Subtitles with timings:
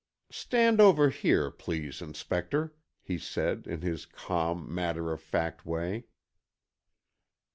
[0.31, 6.05] "Stand over here, please, Inspector," he said, in his calm, matter of fact way.